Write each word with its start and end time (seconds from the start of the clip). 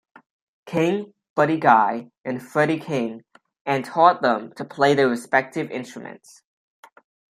King, 0.65 1.13
Buddy 1.35 1.59
Guy, 1.59 2.09
and 2.25 2.41
Freddie 2.41 2.79
King, 2.79 3.23
and 3.67 3.85
taught 3.85 4.23
them 4.23 4.51
to 4.55 4.65
play 4.65 4.95
their 4.95 5.07
respective 5.07 5.69
instruments. 5.69 6.41